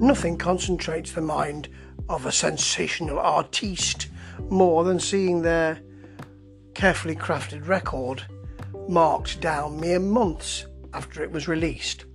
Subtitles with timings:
[0.00, 1.68] Nothing concentrates the mind
[2.08, 4.08] of a sensational artiste
[4.48, 5.78] more than seeing their
[6.72, 8.24] carefully crafted record
[8.88, 12.06] marked down mere months after it was released.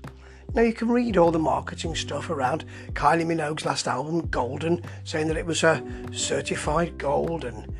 [0.55, 5.27] Now you can read all the marketing stuff around Kylie Minogue's last album, Golden, saying
[5.27, 7.71] that it was a certified gold and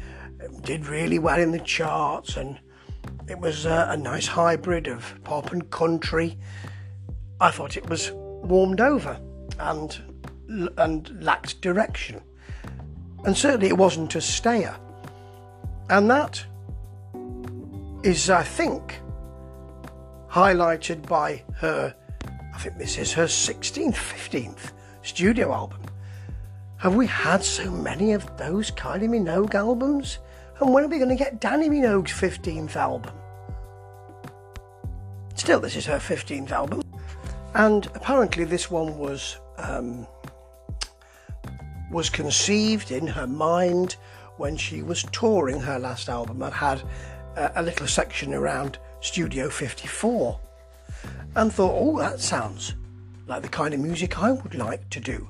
[0.45, 2.59] um, did really well in the charts and
[3.27, 6.37] it was a, a nice hybrid of pop and country.
[7.41, 9.20] I thought it was warmed over
[9.59, 10.02] and
[10.77, 12.22] and lacked direction.
[13.26, 14.76] And certainly it wasn't a stayer.
[15.90, 16.45] And that
[18.03, 19.00] is, I think,
[20.30, 21.95] highlighted by her,
[22.53, 25.81] I think this is her 16th, 15th studio album.
[26.77, 30.20] Have we had so many of those Kylie Minogue albums?
[30.59, 33.14] And when are we going to get Dannii Minogue's 15th album?
[35.36, 36.81] Still, this is her 15th album.
[37.53, 40.08] And apparently, this one was um,
[41.92, 43.95] was conceived in her mind
[44.38, 46.81] when she was touring her last album and had
[47.36, 50.39] a, a little section around Studio 54
[51.36, 52.75] and thought, oh, that sounds
[53.28, 55.28] like the kind of music I would like to do.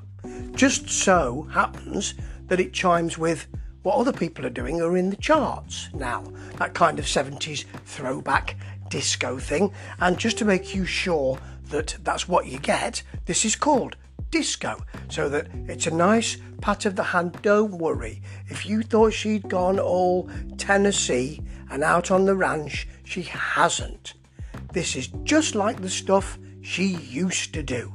[0.54, 2.16] Just so happens
[2.48, 3.48] that it chimes with
[3.84, 6.23] what other people are doing are in the charts now,
[6.58, 8.58] that kind of 70s throwback
[8.89, 9.72] disco thing.
[10.00, 11.38] And just to make you sure
[11.70, 13.95] that that's what you get, this is called
[14.36, 14.83] disco.
[15.09, 17.38] So that it's a nice pat of the hand.
[17.41, 18.22] Don't worry.
[18.47, 24.14] If you thought she'd gone all Tennessee and out on the ranch, she hasn't.
[24.73, 27.94] This is just like the stuff she used to do.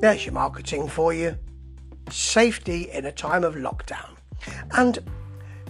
[0.00, 1.38] There's your marketing for you.
[2.10, 4.16] Safety in a time of lockdown.
[4.72, 4.98] And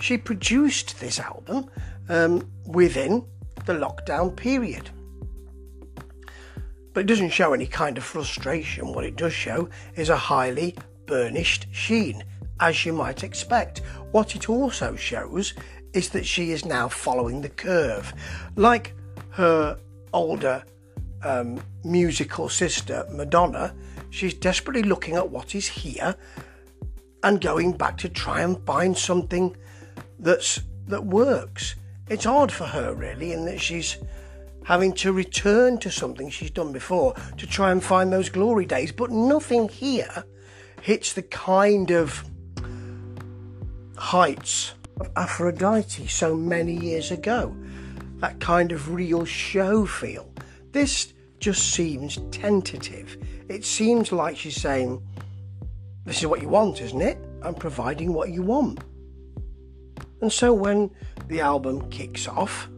[0.00, 1.70] she produced this album
[2.08, 3.24] um, within
[3.64, 4.90] the lockdown period.
[6.98, 8.92] But it doesn't show any kind of frustration.
[8.92, 10.74] What it does show is a highly
[11.06, 12.24] burnished sheen,
[12.58, 13.82] as you might expect.
[14.10, 15.54] What it also shows
[15.92, 18.12] is that she is now following the curve.
[18.56, 18.94] Like
[19.30, 19.78] her
[20.12, 20.64] older
[21.22, 23.76] um, musical sister, Madonna,
[24.10, 26.16] she's desperately looking at what is here
[27.22, 29.56] and going back to try and find something
[30.18, 31.76] that's that works.
[32.08, 33.98] It's odd for her really in that she's
[34.68, 38.92] having to return to something she's done before to try and find those glory days,
[38.92, 40.24] but nothing here
[40.82, 42.22] hits the kind of
[43.96, 47.56] heights of Aphrodite so many years ago.
[48.18, 50.30] That kind of real show feel.
[50.72, 53.16] This just seems tentative.
[53.48, 55.02] It seems like she's saying,
[56.04, 57.16] This is what you want, isn't it?
[57.40, 58.80] I'm providing what you want.
[60.20, 60.90] And so when
[61.28, 62.68] the album kicks off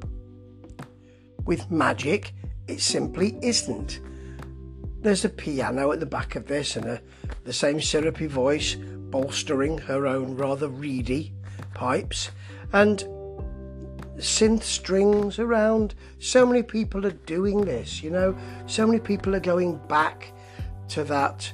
[1.45, 2.33] with magic,
[2.69, 4.01] it simply isn't.
[5.01, 7.03] There's a piano at the back of this and a,
[7.45, 11.33] the same syrupy voice bolstering her own rather reedy
[11.75, 12.31] pipes
[12.73, 13.05] and
[14.19, 15.95] synth strings around.
[16.19, 18.37] So many people are doing this, you know.
[18.67, 20.33] So many people are going back
[20.89, 21.53] to that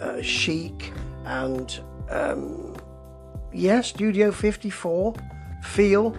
[0.00, 0.92] uh, Chic
[1.24, 1.78] and
[2.10, 2.76] um,
[3.52, 5.14] yeah, Studio 54
[5.62, 6.16] feel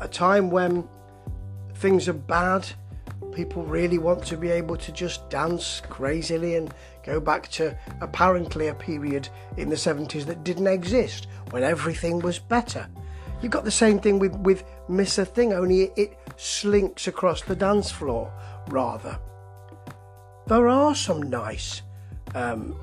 [0.00, 0.86] a time when
[1.78, 2.68] things are bad.
[3.32, 6.74] People really want to be able to just dance crazily and
[7.04, 12.38] go back to apparently a period in the 70s that didn't exist when everything was
[12.38, 12.88] better.
[13.40, 17.54] You've got the same thing with, with Miss a Thing, only it, slinks across the
[17.54, 18.32] dance floor
[18.68, 19.16] rather.
[20.48, 21.82] There are some nice
[22.34, 22.76] um,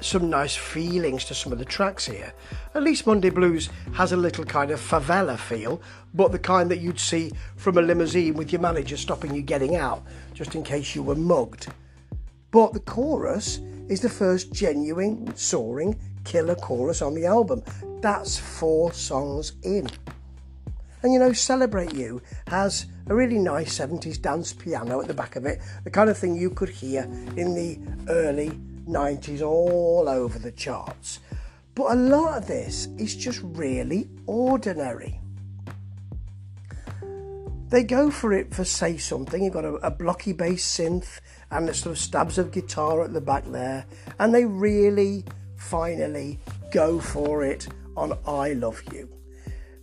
[0.00, 2.32] some nice feelings to some of the tracks here.
[2.74, 5.80] At least Monday Blues has a little kind of favela feel,
[6.14, 9.76] but the kind that you'd see from a limousine with your manager stopping you getting
[9.76, 10.04] out,
[10.34, 11.68] just in case you were mugged.
[12.50, 17.62] But the chorus is the first genuine, soaring, killer chorus on the album.
[18.00, 19.88] That's four songs in.
[21.02, 25.36] And you know, Celebrate You has a really nice 70s dance piano at the back
[25.36, 27.02] of it, the kind of thing you could hear
[27.36, 27.78] in the
[28.08, 31.20] early 90s all over the charts.
[31.74, 35.20] But a lot of this is just really ordinary.
[37.68, 39.44] They go for it for say something.
[39.44, 41.20] You've got a, a blocky bass synth
[41.50, 43.86] and the sort of stabs of guitar at the back there,
[44.18, 45.24] and they really
[45.56, 46.38] finally
[46.72, 49.08] go for it on I Love You.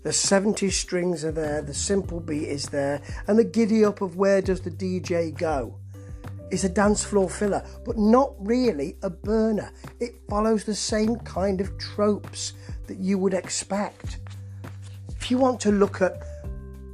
[0.04, 4.18] The 70 strings are there, the simple beat is there, and the giddy up of
[4.18, 5.80] where does the DJ go
[6.52, 9.72] is a dance floor filler, but not really a burner.
[10.00, 12.54] It follows the same kind of tropes
[12.88, 14.20] that you would expect.
[15.10, 16.22] If you want to look at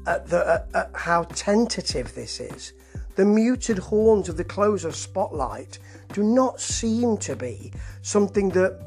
[0.07, 2.73] at, the, at, at how tentative this is,
[3.15, 5.79] The muted horns of the closer spotlight
[6.13, 8.79] do not seem to be something that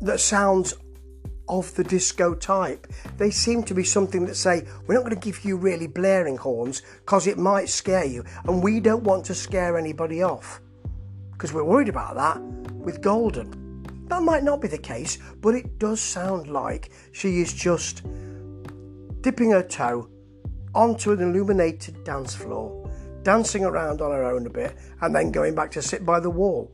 [0.00, 0.74] that sounds
[1.48, 2.86] of the disco type.
[3.18, 6.36] They seem to be something that say, we're not going to give you really blaring
[6.36, 10.60] horns because it might scare you, and we don't want to scare anybody off
[11.32, 12.40] because we're worried about that
[12.74, 13.64] with Golden.
[14.08, 18.04] That might not be the case, but it does sound like she is just
[19.20, 20.08] dipping her toe
[20.74, 22.90] onto an illuminated dance floor,
[23.22, 26.30] dancing around on her own a bit, and then going back to sit by the
[26.30, 26.72] wall.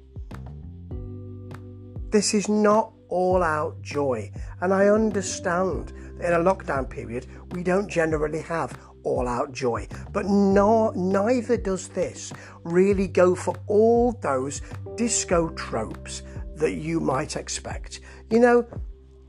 [2.11, 4.33] This is not all out joy,
[4.63, 9.87] and I understand that in a lockdown period we don't generally have all out joy,
[10.13, 12.33] but no, neither does this
[12.65, 14.63] really go for all those
[14.97, 16.23] disco tropes
[16.57, 18.01] that you might expect.
[18.31, 18.67] You know,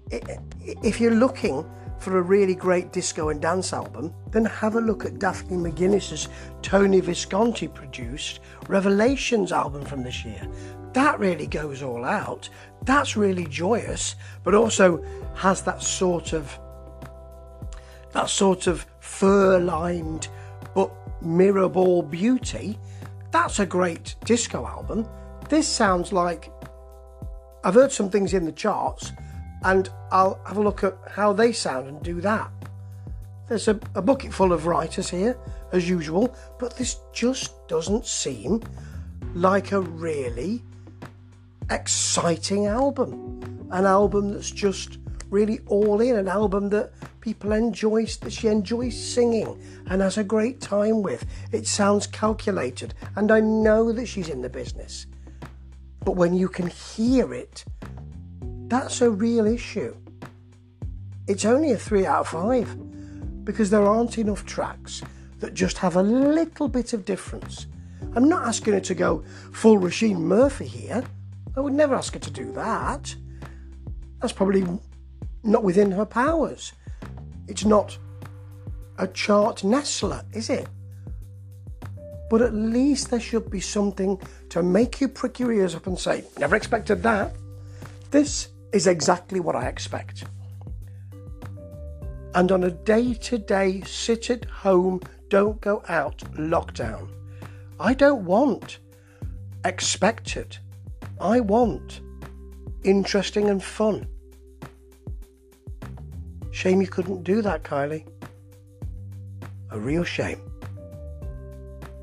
[0.09, 1.65] if you're looking
[1.99, 6.29] for a really great disco and dance album, then have a look at Daphne McGuinness's
[6.61, 10.47] Tony Visconti produced Revelations album from this year.
[10.93, 12.49] That really goes all out.
[12.83, 15.03] That's really joyous, but also
[15.35, 16.57] has that sort of
[18.11, 20.27] that sort of fur-lined
[20.75, 20.91] but
[21.23, 22.77] mirror ball beauty.
[23.31, 25.07] That's a great disco album.
[25.49, 26.51] This sounds like
[27.63, 29.11] I've heard some things in the charts
[29.63, 32.51] and I'll have a look at how they sound and do that.
[33.47, 35.37] There's a, a bucket full of writers here,
[35.71, 38.61] as usual, but this just doesn't seem
[39.33, 40.63] like a really
[41.69, 43.67] exciting album.
[43.71, 44.99] An album that's just
[45.29, 50.23] really all in, an album that people enjoy, that she enjoys singing and has a
[50.23, 51.25] great time with.
[51.51, 55.07] It sounds calculated, and I know that she's in the business.
[56.05, 57.63] But when you can hear it
[58.73, 59.95] that's a real issue.
[61.27, 65.03] It's only a three out of five because there aren't enough tracks
[65.37, 67.67] that just have a little bit of difference.
[68.15, 71.03] I'm not asking her to go full Roisin Murphy here.
[71.55, 73.15] I would never ask her to do that.
[74.19, 74.65] That's probably
[75.43, 76.73] not within her powers.
[77.47, 77.97] It's not
[78.97, 80.67] a chart nestler, is it?
[82.29, 84.19] But at least there should be something
[84.49, 87.35] to make you prick your ears up and say, Never expected that.
[88.09, 90.23] This is exactly what I expect.
[92.35, 97.09] And on a day to day sit at home, don't go out lockdown,
[97.79, 98.79] I don't want
[99.65, 100.57] expected.
[101.23, 102.01] I want
[102.83, 104.09] interesting and fun.
[106.51, 108.05] Shame you couldn't do that, Kylie.
[109.71, 110.41] A real shame.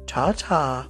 [0.07, 0.89] Ta ta.